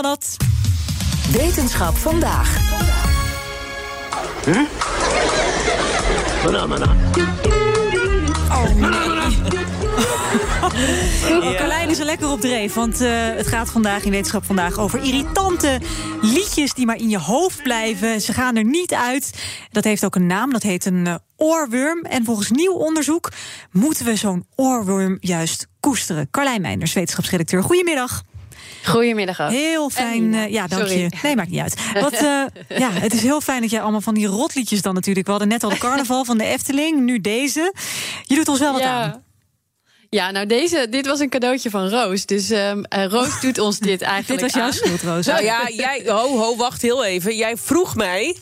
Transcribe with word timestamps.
Dat. 0.00 0.36
Wetenschap 1.32 1.96
vandaag. 1.96 2.56
Oh 8.50 8.64
nee. 8.74 8.90
Oh, 11.30 11.56
Carlijn 11.56 11.88
is 11.88 11.98
er 11.98 12.04
lekker 12.04 12.30
op 12.30 12.40
dreef, 12.40 12.74
want 12.74 13.00
eh, 13.00 13.10
het 13.12 13.46
gaat 13.46 13.70
vandaag 13.70 14.04
in 14.04 14.10
Wetenschap 14.10 14.44
vandaag 14.44 14.78
over 14.78 15.02
irritante 15.02 15.80
liedjes 16.20 16.74
die 16.74 16.86
maar 16.86 16.96
in 16.96 17.08
je 17.08 17.18
hoofd 17.18 17.62
blijven. 17.62 18.20
Ze 18.20 18.32
gaan 18.32 18.56
er 18.56 18.64
niet 18.64 18.94
uit. 18.94 19.30
Dat 19.70 19.84
heeft 19.84 20.04
ook 20.04 20.14
een 20.14 20.26
naam, 20.26 20.52
dat 20.52 20.62
heet 20.62 20.84
een 20.84 21.06
uh, 21.06 21.14
oorworm. 21.36 22.04
En 22.04 22.24
volgens 22.24 22.50
nieuw 22.50 22.72
onderzoek 22.72 23.32
moeten 23.70 24.04
we 24.04 24.16
zo'n 24.16 24.46
oorworm 24.54 25.16
juist 25.20 25.66
koesteren. 25.80 26.30
Carlijn 26.30 26.60
Meinders, 26.60 26.92
wetenschapsredacteur. 26.92 27.62
Goedemiddag. 27.62 28.22
Goedemiddag 28.84 29.40
ook. 29.40 29.50
Heel 29.50 29.90
fijn. 29.90 30.32
Uh, 30.32 30.48
ja, 30.48 30.66
dank 30.66 30.86
Sorry. 30.88 31.02
je. 31.02 31.10
Nee, 31.22 31.36
maakt 31.36 31.50
niet 31.50 31.60
uit. 31.60 31.74
Wat, 32.00 32.12
uh, 32.12 32.44
ja, 32.68 32.90
het 32.90 33.12
is 33.12 33.22
heel 33.22 33.40
fijn 33.40 33.60
dat 33.60 33.70
jij 33.70 33.80
allemaal 33.80 34.00
van 34.00 34.14
die 34.14 34.26
rotliedjes 34.26 34.82
dan 34.82 34.94
natuurlijk. 34.94 35.26
We 35.26 35.32
hadden 35.32 35.50
net 35.50 35.64
al 35.64 35.70
de 35.70 35.78
carnaval 35.78 36.24
van 36.24 36.38
de 36.38 36.44
Efteling, 36.44 37.00
nu 37.00 37.20
deze. 37.20 37.74
Je 38.22 38.34
doet 38.34 38.48
ons 38.48 38.58
wel 38.58 38.72
wat 38.72 38.80
Ja. 38.80 39.02
aan. 39.02 39.22
Ja, 40.08 40.30
nou 40.30 40.46
deze, 40.46 40.86
dit 40.90 41.06
was 41.06 41.20
een 41.20 41.28
cadeautje 41.28 41.70
van 41.70 41.88
Roos. 41.88 42.26
Dus 42.26 42.50
ehm, 42.50 42.82
eh, 42.82 43.04
Roos 43.04 43.40
doet 43.40 43.58
ons 43.58 43.78
dit 43.78 43.88
Dit 43.98 44.02
eigenlijk 44.02 44.40
was 44.40 44.52
jouw 44.52 44.70
schuld, 44.70 45.02
Roos. 45.02 45.26
Nou 45.26 45.44
ja, 45.44 45.68
jij, 45.68 46.02
ho, 46.06 46.38
ho, 46.38 46.56
wacht 46.56 46.82
heel 46.82 47.04
even. 47.04 47.36
Jij 47.36 47.56
vroeg 47.56 47.96
mij. 47.96 48.36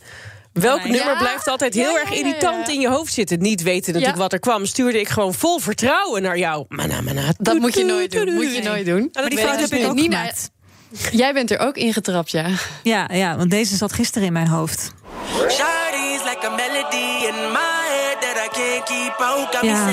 Welk 0.52 0.80
Ja, 0.82 0.88
nummer 0.88 1.16
blijft 1.16 1.46
altijd 1.48 1.74
heel 1.74 1.92
Ja, 1.92 2.00
erg 2.00 2.08
ja, 2.10 2.14
ja. 2.14 2.20
irritant 2.20 2.68
in 2.68 2.80
je 2.80 2.88
hoofd 2.88 3.12
zitten? 3.12 3.38
Niet 3.38 3.62
weten 3.62 3.86
natuurlijk 3.92 4.16
Ja. 4.16 4.22
wat 4.22 4.32
er 4.32 4.38
kwam. 4.38 4.66
Stuurde 4.66 5.00
ik 5.00 5.08
gewoon 5.08 5.34
vol 5.34 5.58
vertrouwen 5.58 6.22
naar 6.22 6.38
jou. 6.38 6.64
Mana, 6.68 7.00
mana, 7.00 7.22
Dat 7.38 7.58
moet 7.58 7.74
je 7.74 7.84
nooit 7.84 8.12
doen. 8.12 8.34
Moet 8.34 8.54
je 8.54 8.62
nooit 8.62 8.86
doen. 8.86 9.08
Maar 9.12 9.28
die 9.28 9.38
fout 9.38 9.54
ik 9.54 9.60
heb 9.60 9.70
ik 9.72 9.78
dus 9.78 9.86
ook 9.88 9.98
gemaakt. 10.00 10.50
Jij 11.12 11.32
bent 11.32 11.50
er 11.50 11.58
ook 11.58 11.76
ingetrapt, 11.76 12.30
ja. 12.30 12.46
Ja, 12.82 13.08
ja, 13.12 13.36
want 13.36 13.50
deze 13.50 13.76
zat 13.76 13.92
gisteren 13.92 14.26
in 14.26 14.32
mijn 14.32 14.48
hoofd. 14.48 14.92
Shawty's 15.36 16.22
like 16.24 16.46
a 16.46 16.50
melody 16.50 17.26
in 17.26 17.34
my 17.52 17.84
head 17.88 18.20
that 18.20 18.36
I 18.44 18.48
can't 18.60 18.84
keep 18.84 19.14
out. 19.18 19.54
Got 19.54 19.62
me 19.62 19.68
Ja. 19.68 19.90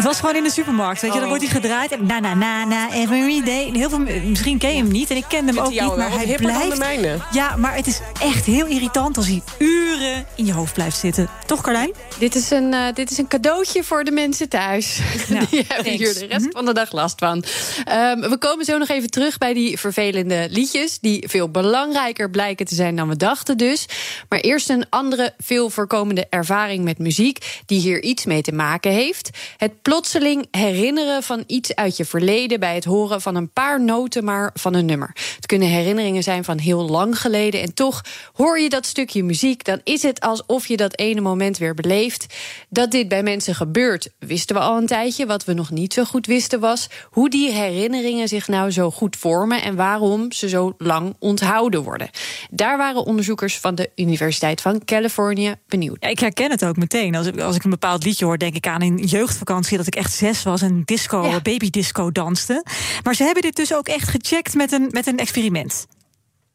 Het 0.00 0.08
was 0.08 0.20
gewoon 0.20 0.36
in 0.36 0.42
de 0.42 0.50
supermarkt, 0.50 1.00
weet 1.00 1.12
je. 1.12 1.18
Dan 1.18 1.28
wordt 1.28 1.44
hij 1.44 1.52
gedraaid. 1.52 1.92
En 1.92 2.06
na, 2.06 2.20
na, 2.20 2.34
na, 2.34 2.64
na, 2.64 2.92
every 2.92 3.42
day. 3.44 3.70
Heel 3.72 3.88
veel, 3.88 3.98
misschien 4.24 4.58
ken 4.58 4.70
je 4.70 4.76
hem 4.76 4.90
niet. 4.90 5.10
En 5.10 5.16
ik 5.16 5.24
kende 5.28 5.52
hem 5.52 5.60
ook 5.60 5.70
niet, 5.70 5.96
maar 5.96 6.10
hij 6.10 6.24
hipper 6.24 6.46
dan 6.46 6.52
de 6.52 6.58
blijft... 6.58 6.78
mijne. 6.78 7.18
Ja, 7.32 7.56
maar 7.56 7.74
het 7.74 7.86
is 7.86 8.00
echt 8.20 8.44
heel 8.44 8.66
irritant 8.66 9.16
als 9.16 9.26
hij 9.26 9.42
uren 9.58 10.26
in 10.34 10.46
je 10.46 10.52
hoofd 10.52 10.74
blijft 10.74 10.96
zitten. 10.96 11.28
Toch, 11.46 11.60
Carlijn? 11.60 11.92
Dit 12.18 12.34
is 12.34 12.50
een, 12.50 12.74
eh, 12.74 12.94
dit 12.94 13.10
is 13.10 13.18
een 13.18 13.28
cadeautje 13.28 13.84
voor 13.84 14.04
de 14.04 14.10
mensen 14.10 14.48
thuis. 14.48 15.00
Nou, 15.28 15.46
die 15.50 15.64
hebben 15.68 15.84
thanks. 15.84 15.98
hier 15.98 16.14
de 16.14 16.26
rest 16.26 16.46
van 16.50 16.64
de 16.64 16.72
dag 16.72 16.92
last 16.92 17.18
van. 17.18 17.44
Ehm, 17.84 18.20
we 18.20 18.36
komen 18.38 18.64
zo 18.64 18.78
nog 18.78 18.88
even 18.88 19.10
terug 19.10 19.38
bij 19.38 19.54
die 19.54 19.78
vervelende 19.78 20.46
liedjes... 20.50 20.98
die 20.98 21.28
veel 21.28 21.50
belangrijker 21.50 22.30
blijken 22.30 22.66
te 22.66 22.74
zijn 22.74 22.96
dan 22.96 23.08
we 23.08 23.16
dachten 23.16 23.56
dus. 23.56 23.86
Maar 24.28 24.40
eerst 24.40 24.70
een 24.70 24.86
andere, 24.90 25.34
veel 25.38 25.70
voorkomende 25.70 26.26
ervaring 26.30 26.84
met 26.84 26.98
muziek... 26.98 27.60
die 27.66 27.80
hier 27.80 28.02
iets 28.02 28.24
mee 28.24 28.42
te 28.42 28.52
maken 28.52 28.92
heeft. 28.92 29.30
Het 29.56 29.72
plotseling 29.90 30.46
herinneren 30.50 31.22
van 31.22 31.44
iets 31.46 31.74
uit 31.74 31.96
je 31.96 32.04
verleden... 32.04 32.60
bij 32.60 32.74
het 32.74 32.84
horen 32.84 33.20
van 33.20 33.34
een 33.34 33.52
paar 33.52 33.84
noten 33.84 34.24
maar 34.24 34.50
van 34.54 34.74
een 34.74 34.86
nummer. 34.86 35.10
Het 35.36 35.46
kunnen 35.46 35.68
herinneringen 35.68 36.22
zijn 36.22 36.44
van 36.44 36.58
heel 36.58 36.88
lang 36.88 37.20
geleden... 37.20 37.60
en 37.60 37.74
toch 37.74 38.04
hoor 38.32 38.60
je 38.60 38.68
dat 38.68 38.86
stukje 38.86 39.24
muziek... 39.24 39.64
dan 39.64 39.80
is 39.84 40.02
het 40.02 40.20
alsof 40.20 40.66
je 40.66 40.76
dat 40.76 40.98
ene 40.98 41.20
moment 41.20 41.58
weer 41.58 41.74
beleeft. 41.74 42.26
Dat 42.68 42.90
dit 42.90 43.08
bij 43.08 43.22
mensen 43.22 43.54
gebeurt, 43.54 44.10
wisten 44.18 44.56
we 44.56 44.62
al 44.62 44.76
een 44.76 44.86
tijdje. 44.86 45.26
Wat 45.26 45.44
we 45.44 45.52
nog 45.52 45.70
niet 45.70 45.92
zo 45.92 46.04
goed 46.04 46.26
wisten 46.26 46.60
was... 46.60 46.88
hoe 47.10 47.30
die 47.30 47.50
herinneringen 47.50 48.28
zich 48.28 48.48
nou 48.48 48.70
zo 48.70 48.90
goed 48.90 49.16
vormen... 49.16 49.62
en 49.62 49.76
waarom 49.76 50.32
ze 50.32 50.48
zo 50.48 50.74
lang 50.78 51.14
onthouden 51.18 51.82
worden. 51.82 52.10
Daar 52.50 52.76
waren 52.76 53.04
onderzoekers 53.04 53.58
van 53.58 53.74
de 53.74 53.90
Universiteit 53.96 54.60
van 54.60 54.84
Californië 54.84 55.54
benieuwd. 55.68 56.04
Ik 56.04 56.18
herken 56.18 56.50
het 56.50 56.64
ook 56.64 56.76
meteen. 56.76 57.14
Als 57.14 57.26
ik, 57.26 57.40
als 57.40 57.56
ik 57.56 57.64
een 57.64 57.70
bepaald 57.70 58.04
liedje 58.04 58.24
hoor, 58.24 58.38
denk 58.38 58.54
ik 58.54 58.66
aan 58.66 58.82
een 58.82 58.96
jeugdvakantie... 58.96 59.69
dat 59.76 59.86
ik 59.86 59.94
echt 59.94 60.12
zes 60.12 60.42
was 60.42 60.62
en 60.62 60.82
disco, 60.84 61.26
Ja. 61.26 61.40
babydisco 61.40 62.12
danste. 62.12 62.64
Maar 63.02 63.14
ze 63.14 63.24
hebben 63.24 63.42
dit 63.42 63.56
dus 63.56 63.74
ook 63.74 63.88
echt 63.88 64.08
gecheckt 64.08 64.54
met 64.54 64.72
een, 64.72 64.88
met 64.90 65.06
een 65.06 65.18
experiment. 65.18 65.86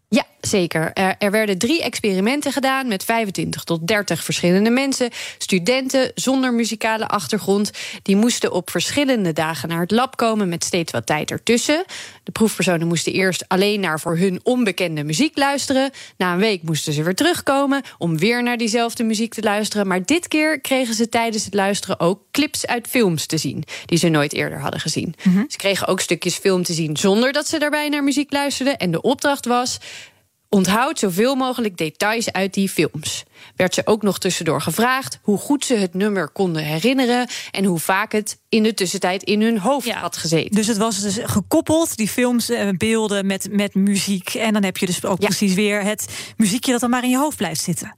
Ja, 0.09 0.26
zeker. 0.47 0.94
Er, 0.94 1.16
er 1.19 1.31
werden 1.31 1.57
drie 1.57 1.83
experimenten 1.83 2.51
gedaan 2.51 2.88
met 2.88 3.03
25 3.03 3.63
tot 3.63 3.88
30 3.88 4.23
verschillende 4.23 4.69
mensen. 4.69 5.09
Studenten 5.38 6.11
zonder 6.16 6.53
muzikale 6.53 7.07
achtergrond. 7.07 7.72
Die 8.01 8.16
moesten 8.16 8.51
op 8.51 8.69
verschillende 8.69 9.33
dagen 9.33 9.69
naar 9.69 9.79
het 9.79 9.91
lab 9.91 10.17
komen 10.17 10.50
met 10.50 10.63
steeds 10.63 10.91
wat 10.91 11.06
tijd 11.06 11.31
ertussen. 11.31 11.85
De 12.23 12.31
proefpersonen 12.31 12.88
moesten 12.88 13.13
eerst 13.13 13.47
alleen 13.47 13.79
naar 13.79 14.00
voor 14.00 14.17
hun 14.17 14.39
onbekende 14.44 15.03
muziek 15.03 15.38
luisteren. 15.38 15.91
Na 16.17 16.33
een 16.33 16.39
week 16.39 16.62
moesten 16.63 16.94
ze 16.94 17.03
weer 17.03 17.16
terugkomen 17.16 17.83
om 17.97 18.17
weer 18.17 18.44
naar 18.44 18.57
diezelfde 18.57 19.03
muziek 19.03 19.33
te 19.33 19.41
luisteren. 19.41 19.88
Maar 19.88 20.06
dit 20.06 20.27
keer 20.27 20.62
kregen 20.62 20.94
ze 20.94 21.09
tijdens 21.09 21.45
het 21.45 21.53
luisteren 21.53 22.00
ook 22.00 22.22
clips 22.31 22.67
uit 22.67 22.88
films 22.88 23.25
te 23.25 23.38
zien. 23.38 23.63
Die 23.85 23.97
ze 23.97 24.07
nooit 24.07 24.33
eerder 24.33 24.59
hadden 24.59 24.79
gezien. 24.79 25.16
Ze 25.47 25.57
kregen 25.57 25.88
ook 25.88 26.00
stukjes 26.00 26.35
film 26.35 26.63
te 26.63 26.73
zien 26.73 26.97
zonder 26.97 27.31
dat 27.31 27.47
ze 27.47 27.59
daarbij 27.59 27.89
naar 27.89 28.03
muziek 28.03 28.31
luisterden. 28.31 28.77
En 28.77 28.91
de 28.91 29.01
opdracht 29.01 29.45
was. 29.45 29.79
Onthoud 30.56 31.00
zoveel 31.00 31.36
mogelijk 31.36 31.78
details 31.78 32.32
uit 32.32 32.54
die 32.54 32.70
films. 32.70 33.24
Werd 33.56 33.74
ze 33.74 33.82
ook 33.86 34.02
nog 34.02 34.20
tussendoor 34.20 34.62
gevraagd 34.62 35.20
hoe 35.22 35.38
goed 35.38 35.66
ze 35.66 35.76
het 35.76 35.94
nummer 35.94 36.30
konden 36.30 36.64
herinneren 36.64 37.28
en 37.52 37.66
hoe 37.66 37.80
vaak 37.80 38.12
het 38.12 38.40
in 38.50 38.64
de 38.64 38.74
tussentijd 38.74 39.24
in 39.24 39.42
hun 39.42 39.60
hoofd 39.60 39.92
had 39.92 40.18
gezeten. 40.18 40.56
Dus 40.56 40.68
het 40.68 40.78
was 40.78 41.02
dus 41.02 41.20
gekoppeld, 41.24 41.98
die 41.98 42.08
films 42.08 42.50
en 42.50 42.78
beelden 42.78 43.26
met, 43.26 43.48
met 43.52 43.74
muziek. 43.74 44.34
En 44.34 44.54
dan 44.54 44.64
heb 44.64 44.78
je 44.78 44.86
dus 44.86 45.06
ook 45.06 45.22
Ja. 45.22 45.28
precies 45.28 45.54
weer 45.54 45.84
het 45.84 46.34
muziekje 46.38 46.72
dat 46.72 46.82
dan 46.82 46.90
maar 46.90 47.04
in 47.04 47.10
je 47.10 47.18
hoofd 47.18 47.38
blijft 47.38 47.62
zitten. 47.62 47.98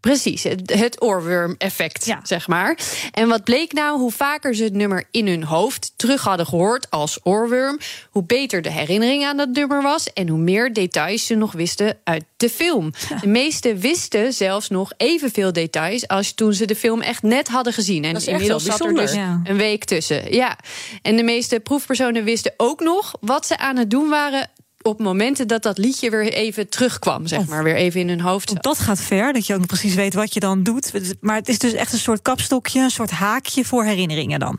Precies, 0.00 0.42
het, 0.42 0.74
het 0.74 1.02
oorworm-effect, 1.02 2.04
Ja. 2.04 2.20
zeg 2.22 2.48
maar. 2.48 2.78
En 3.12 3.28
wat 3.28 3.44
bleek 3.44 3.72
nou? 3.72 3.98
Hoe 3.98 4.12
vaker 4.12 4.54
ze 4.54 4.64
het 4.64 4.72
nummer 4.72 5.04
in 5.10 5.26
hun 5.26 5.44
hoofd 5.44 5.92
terug 5.96 6.22
hadden 6.22 6.46
gehoord 6.46 6.90
als 6.90 7.18
oorworm, 7.22 7.78
hoe 8.10 8.24
beter 8.24 8.62
de 8.62 8.70
herinnering 8.70 9.24
aan 9.24 9.36
dat 9.36 9.48
nummer 9.48 9.82
was 9.82 10.12
en 10.12 10.28
hoe 10.28 10.38
meer 10.38 10.72
details 10.72 11.26
ze 11.26 11.34
nog 11.34 11.52
wisten 11.52 11.98
uit 12.04 12.24
de 12.36 12.50
film. 12.50 12.92
De 13.20 13.28
meesten 13.28 13.78
wisten 13.78 14.32
zelfs 14.32 14.68
nog 14.68 14.92
evenveel 14.96 15.52
details 15.52 16.08
als 16.08 16.32
toen 16.32 16.52
ze 16.54 16.64
de 16.66 16.76
film 16.76 17.00
echt 17.00 17.22
net 17.22 17.48
hadden 17.48 17.72
gezien. 17.72 18.04
En 18.04 18.26
inmiddels 18.26 18.64
zat 18.64 18.84
er 18.84 18.94
dus. 18.94 19.12
Ja. 19.12 19.40
een 19.44 19.56
week 19.56 19.84
tussen. 19.84 20.32
Ja. 20.34 20.58
En 21.02 21.16
de 21.16 21.22
meeste 21.22 21.60
proefpersonen 21.60 22.24
wisten 22.24 22.52
ook 22.56 22.80
nog 22.80 23.14
wat 23.20 23.46
ze 23.46 23.58
aan 23.58 23.76
het 23.76 23.90
doen 23.90 24.08
waren 24.08 24.50
op 24.82 24.98
momenten 24.98 25.48
dat 25.48 25.62
dat 25.62 25.78
liedje 25.78 26.10
weer 26.10 26.32
even 26.32 26.68
terugkwam, 26.68 27.26
zeg 27.26 27.46
maar, 27.46 27.64
weer 27.64 27.76
even 27.76 28.00
in 28.00 28.08
hun 28.08 28.20
hoofd. 28.20 28.50
zat. 28.50 28.62
Dat 28.62 28.78
gaat 28.78 29.00
ver, 29.00 29.32
dat 29.32 29.46
je 29.46 29.52
ook 29.52 29.58
nog 29.58 29.68
precies 29.68 29.94
weet 29.94 30.14
wat 30.14 30.34
je 30.34 30.40
dan 30.40 30.62
doet. 30.62 30.92
Maar 31.20 31.36
het 31.36 31.48
is 31.48 31.58
dus 31.58 31.72
echt 31.72 31.92
een 31.92 31.98
soort 31.98 32.22
kapstokje, 32.22 32.80
een 32.80 32.90
soort 32.90 33.10
haakje 33.10 33.64
voor 33.64 33.84
herinneringen 33.84 34.40
dan. 34.40 34.58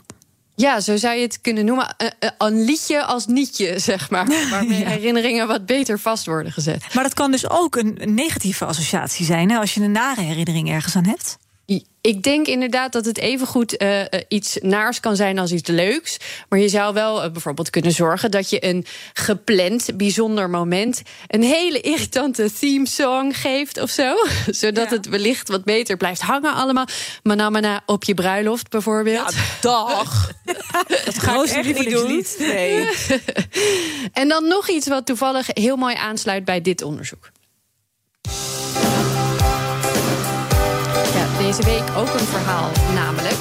Ja, 0.54 0.80
zo 0.80 0.96
zou 0.96 1.14
je 1.14 1.22
het 1.22 1.40
kunnen 1.40 1.64
noemen. 1.64 1.94
Een, 1.96 2.32
een 2.38 2.64
liedje 2.64 3.04
als 3.04 3.26
nietje, 3.26 3.78
zeg 3.78 4.10
maar. 4.10 4.26
Waarmee 4.50 4.86
herinneringen 4.86 5.46
wat 5.46 5.66
beter 5.66 5.98
vast 5.98 6.26
worden 6.26 6.52
gezet. 6.52 6.94
Maar 6.94 7.02
dat 7.02 7.14
kan 7.14 7.30
dus 7.30 7.50
ook 7.50 7.76
een 7.76 7.96
een 8.02 8.14
negatieve 8.14 8.64
associatie 8.64 9.24
zijn, 9.24 9.50
hè, 9.50 9.58
als 9.58 9.74
je 9.74 9.80
een 9.80 9.92
nare 9.92 10.20
herinnering 10.20 10.70
ergens 10.70 10.96
aan 10.96 11.06
hebt. 11.06 11.38
Ik 12.02 12.22
denk 12.22 12.46
inderdaad 12.46 12.92
dat 12.92 13.04
het 13.04 13.18
evengoed 13.18 13.76
eh, 13.76 14.00
eh, 14.00 14.06
iets 14.28 14.58
naars 14.62 15.00
kan 15.00 15.16
zijn 15.16 15.38
als 15.38 15.52
iets 15.52 15.68
leuks. 15.68 16.16
Maar 16.48 16.58
je 16.58 16.68
zou 16.68 16.94
wel 16.94 17.22
eh, 17.22 17.30
bijvoorbeeld 17.30 17.70
kunnen 17.70 17.92
zorgen 17.92 18.30
dat 18.30 18.50
je 18.50 18.64
een 18.64 18.86
gepland 19.12 19.96
bijzonder 19.96 20.50
moment. 20.50 21.02
een 21.26 21.42
hele 21.42 21.80
irritante 21.80 22.52
theme 22.52 22.86
song 22.86 23.32
geeft 23.32 23.80
of 23.80 23.90
zo. 23.90 24.14
Zodat 24.46 24.90
het 24.90 25.08
wellicht 25.08 25.48
wat 25.48 25.64
beter 25.64 25.96
blijft 25.96 26.20
hangen 26.20 26.54
allemaal. 26.54 26.86
Manamana 27.22 27.82
op 27.86 28.04
je 28.04 28.14
bruiloft 28.14 28.68
bijvoorbeeld. 28.68 29.34
Dag. 29.60 30.32
Dat 31.04 31.18
ga 31.18 31.42
ik 31.42 31.50
echt 31.50 31.78
niet 31.78 31.90
doen. 31.90 32.24
Nee. 32.38 32.88
En 34.12 34.28
dan 34.28 34.48
nog 34.48 34.68
iets 34.68 34.88
wat 34.88 35.06
toevallig 35.06 35.46
heel 35.52 35.76
mooi 35.76 35.94
aansluit 35.94 36.44
bij 36.44 36.60
dit 36.60 36.82
onderzoek. 36.82 37.30
Deze 41.56 41.64
week 41.64 41.96
ook 41.96 42.12
een 42.12 42.26
verhaal, 42.26 42.70
namelijk. 42.94 43.36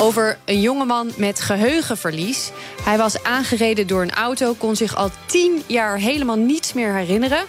Over 0.00 0.38
een 0.44 0.60
jongeman 0.60 1.10
met 1.16 1.40
geheugenverlies. 1.40 2.50
Hij 2.82 2.98
was 2.98 3.22
aangereden 3.22 3.86
door 3.86 4.02
een 4.02 4.14
auto, 4.14 4.54
kon 4.54 4.76
zich 4.76 4.96
al 4.96 5.10
tien 5.26 5.62
jaar 5.66 5.98
helemaal 5.98 6.36
niets 6.36 6.72
meer 6.72 6.94
herinneren. 6.94 7.44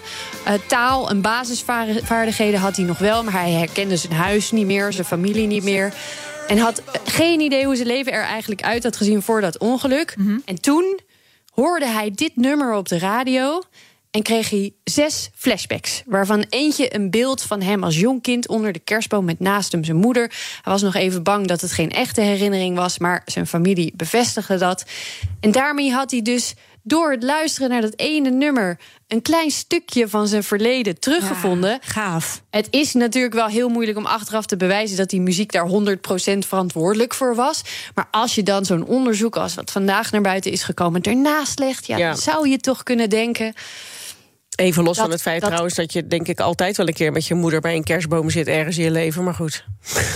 Uh, 0.47 0.53
taal 0.67 1.09
en 1.09 1.21
basisvaardigheden 1.21 2.59
had 2.59 2.75
hij 2.75 2.85
nog 2.85 2.97
wel, 2.97 3.23
maar 3.23 3.33
hij 3.33 3.51
herkende 3.51 3.97
zijn 3.97 4.13
huis 4.13 4.51
niet 4.51 4.65
meer, 4.65 4.93
zijn 4.93 5.07
familie 5.07 5.47
niet 5.47 5.63
meer. 5.63 5.93
En 6.47 6.57
had 6.57 6.81
geen 7.05 7.39
idee 7.39 7.65
hoe 7.65 7.75
zijn 7.75 7.87
leven 7.87 8.11
er 8.11 8.23
eigenlijk 8.23 8.63
uit 8.63 8.83
had 8.83 8.97
gezien 8.97 9.21
voor 9.21 9.41
dat 9.41 9.57
ongeluk. 9.57 10.15
En 10.45 10.61
toen 10.61 10.99
hoorde 11.53 11.87
hij 11.87 12.11
dit 12.15 12.35
nummer 12.35 12.73
op 12.73 12.87
de 12.87 12.99
radio 12.99 13.61
en 14.17 14.23
kreeg 14.23 14.49
hij 14.49 14.73
zes 14.83 15.29
flashbacks. 15.35 16.03
Waarvan 16.05 16.45
eentje 16.49 16.95
een 16.95 17.09
beeld 17.09 17.41
van 17.41 17.61
hem 17.61 17.83
als 17.83 17.99
jong 17.99 18.21
kind 18.21 18.47
onder 18.47 18.73
de 18.73 18.79
kerstboom 18.79 19.25
met 19.25 19.39
naast 19.39 19.71
hem 19.71 19.83
zijn 19.83 19.97
moeder. 19.97 20.23
Hij 20.61 20.73
was 20.73 20.81
nog 20.81 20.95
even 20.95 21.23
bang 21.23 21.47
dat 21.47 21.61
het 21.61 21.71
geen 21.71 21.91
echte 21.91 22.21
herinnering 22.21 22.75
was, 22.75 22.97
maar 22.97 23.21
zijn 23.25 23.47
familie 23.47 23.93
bevestigde 23.95 24.57
dat. 24.57 24.85
En 25.39 25.51
daarmee 25.51 25.91
had 25.91 26.11
hij 26.11 26.21
dus 26.21 26.53
door 26.83 27.11
het 27.11 27.23
luisteren 27.23 27.69
naar 27.69 27.81
dat 27.81 27.93
ene 27.95 28.29
nummer 28.29 28.79
een 29.07 29.21
klein 29.21 29.51
stukje 29.51 30.07
van 30.07 30.27
zijn 30.27 30.43
verleden 30.43 30.99
teruggevonden. 30.99 31.69
Ja, 31.69 31.79
gaaf. 31.81 32.41
Het 32.49 32.67
is 32.69 32.93
natuurlijk 32.93 33.33
wel 33.33 33.47
heel 33.47 33.69
moeilijk 33.69 33.97
om 33.97 34.05
achteraf 34.05 34.45
te 34.45 34.57
bewijzen 34.57 34.97
dat 34.97 35.09
die 35.09 35.21
muziek 35.21 35.51
daar 35.51 35.67
100% 35.67 36.37
verantwoordelijk 36.47 37.13
voor 37.13 37.35
was. 37.35 37.61
Maar 37.95 38.07
als 38.11 38.35
je 38.35 38.43
dan 38.43 38.65
zo'n 38.65 38.85
onderzoek 38.85 39.35
als 39.35 39.55
wat 39.55 39.71
vandaag 39.71 40.11
naar 40.11 40.21
buiten 40.21 40.51
is 40.51 40.63
gekomen 40.63 41.01
ernaast 41.01 41.59
legt, 41.59 41.87
ja, 41.87 41.97
Ja. 41.97 42.07
dan 42.09 42.17
zou 42.17 42.49
je 42.49 42.57
toch 42.57 42.83
kunnen 42.83 43.09
denken. 43.09 43.53
Even 44.57 44.83
los 44.83 44.95
Dat- 44.95 45.03
van 45.05 45.11
het 45.13 45.21
feit 45.21 45.39
dat- 45.39 45.49
trouwens 45.49 45.75
dat 45.75 45.93
je 45.93 46.07
denk 46.07 46.27
ik 46.27 46.39
altijd 46.39 46.77
wel 46.77 46.87
een 46.87 46.93
keer 46.93 47.11
met 47.11 47.25
je 47.27 47.33
moeder 47.33 47.59
bij 47.61 47.75
een 47.75 47.83
kerstboom 47.83 48.29
zit 48.29 48.47
ergens 48.47 48.77
in 48.77 48.83
je 48.83 48.91
leven. 48.91 49.23
Maar 49.23 49.33
goed. 49.33 49.65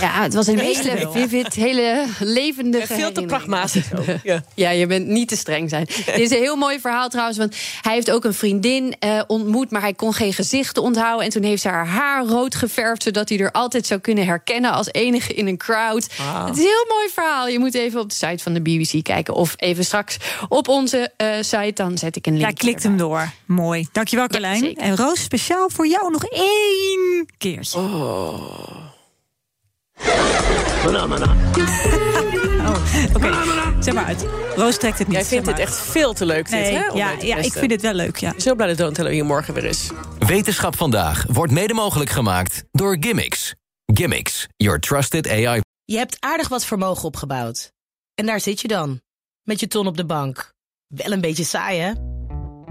Ja, 0.00 0.22
het 0.22 0.34
was 0.34 0.46
een 0.46 0.54
Meeste 0.54 0.90
hele 0.90 1.10
vivid, 1.10 1.54
hele 1.54 2.06
levendige. 2.20 2.94
Veel 2.94 3.12
te 3.12 3.22
pragmatisch. 3.22 3.84
Ja. 4.22 4.42
Ja, 4.54 4.70
je 4.70 4.86
bent 4.86 5.06
niet 5.06 5.28
te 5.28 5.36
streng 5.36 5.68
zijn. 5.70 5.84
Dit 5.84 6.18
is 6.18 6.30
een 6.30 6.36
heel 6.38 6.56
mooi 6.56 6.80
verhaal 6.80 7.08
trouwens. 7.08 7.38
Want 7.38 7.56
hij 7.82 7.94
heeft 7.94 8.10
ook 8.10 8.24
een 8.24 8.34
vriendin 8.34 8.94
eh, 8.98 9.20
ontmoet, 9.26 9.70
maar 9.70 9.80
hij 9.80 9.94
kon 9.94 10.14
geen 10.14 10.32
gezichten 10.32 10.82
onthouden. 10.82 11.24
En 11.24 11.30
toen 11.30 11.42
heeft 11.42 11.62
ze 11.62 11.68
haar 11.68 11.86
haar 11.86 12.24
rood 12.24 12.54
geverfd, 12.54 13.02
zodat 13.02 13.28
hij 13.28 13.38
er 13.38 13.50
altijd 13.50 13.86
zou 13.86 14.00
kunnen 14.00 14.24
herkennen 14.26 14.72
als 14.72 14.88
enige 14.92 15.34
in 15.34 15.46
een 15.46 15.56
crowd. 15.56 16.08
Wauw. 16.18 16.46
Het 16.46 16.56
is 16.56 16.62
een 16.62 16.68
heel 16.68 16.86
mooi 16.96 17.08
verhaal. 17.14 17.48
Je 17.48 17.58
moet 17.58 17.74
even 17.74 18.00
op 18.00 18.08
de 18.08 18.14
site 18.14 18.42
van 18.42 18.52
de 18.52 18.60
BBC 18.60 19.02
kijken. 19.04 19.34
Of 19.34 19.54
even 19.56 19.84
straks 19.84 20.16
op 20.48 20.68
onze 20.68 21.10
eh, 21.16 21.28
site. 21.40 21.72
Dan 21.74 21.98
zet 21.98 22.16
ik 22.16 22.26
een 22.26 22.32
link. 22.36 22.44
Ja, 22.46 22.52
klikt 22.54 22.82
hem 22.82 22.96
door. 22.96 23.32
Mooi. 23.46 23.88
Dankjewel, 23.92 24.26
Carlijn. 24.32 24.74
en 24.74 24.96
Roos, 24.96 25.22
speciaal 25.22 25.70
voor 25.70 25.86
jou 25.86 26.10
nog 26.10 26.24
één 26.24 27.26
keertje. 27.38 27.80
Oh, 32.62 33.14
oké. 33.14 33.30
Zeg 33.82 33.94
maar 33.94 34.04
uit. 34.04 34.26
Roos 34.56 34.78
trekt 34.78 34.98
het 34.98 35.08
niet. 35.08 35.16
Jij 35.16 35.26
vindt 35.26 35.46
maar. 35.46 35.58
echt 35.58 35.76
veel 35.76 36.12
te 36.12 36.26
leuk, 36.26 36.50
dit, 36.50 36.60
Nee, 36.60 36.72
hè? 36.76 36.84
ja, 36.84 37.10
ja, 37.20 37.36
ik 37.36 37.52
vind 37.52 37.70
het 37.70 37.80
wel 37.82 37.92
leuk, 37.94 38.16
ja. 38.16 38.34
Zo 38.38 38.54
blij 38.54 38.66
dat 38.68 38.76
Don't 38.76 38.94
Tell 38.94 39.12
hier 39.12 39.24
morgen 39.24 39.54
weer 39.54 39.64
is. 39.64 39.90
Wetenschap 40.18 40.76
vandaag 40.76 41.24
wordt 41.28 41.52
mede 41.52 41.74
mogelijk 41.74 42.10
gemaakt 42.10 42.64
door 42.70 42.96
Gimmicks. 43.00 43.54
Gimmicks, 43.94 44.46
your 44.56 44.78
trusted 44.80 45.28
AI 45.28 45.60
Je 45.84 45.96
hebt 45.96 46.16
aardig 46.20 46.48
wat 46.48 46.64
vermogen 46.64 47.04
opgebouwd. 47.04 47.72
En 48.14 48.26
daar 48.26 48.40
zit 48.40 48.60
je 48.60 48.68
dan, 48.68 49.00
met 49.42 49.60
je 49.60 49.66
ton 49.66 49.86
op 49.86 49.96
de 49.96 50.04
bank. 50.06 50.52
Wel 50.86 51.12
een 51.12 51.20
beetje 51.20 51.44
saai, 51.44 51.78
hè? 51.80 51.92